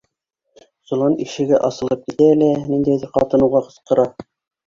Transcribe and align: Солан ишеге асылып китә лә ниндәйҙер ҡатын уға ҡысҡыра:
Солан 0.91 1.17
ишеге 1.25 1.59
асылып 1.67 2.01
китә 2.07 2.29
лә 2.39 2.49
ниндәйҙер 2.71 3.11
ҡатын 3.19 3.45
уға 3.49 3.65
ҡысҡыра: 3.67 4.07